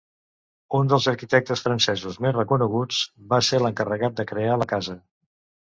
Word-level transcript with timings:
Un 0.77 0.87
dels 0.93 1.07
arquitectes 1.11 1.63
francesos 1.67 2.19
més 2.27 2.35
reconeguts 2.39 3.05
va 3.35 3.43
ser 3.51 3.61
l'encarregat 3.67 4.21
de 4.23 4.31
crear 4.35 4.59
la 4.65 4.73
casa. 4.77 4.99